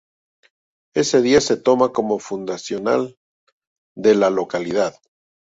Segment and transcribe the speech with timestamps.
[0.95, 3.19] Ese día se toma como fundacional
[3.95, 4.95] de la localidad.